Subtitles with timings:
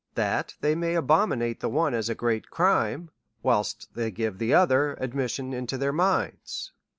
[0.15, 3.11] That they may abominate the one as a great crime,
[3.43, 6.71] whilst they give the other admission into their minds.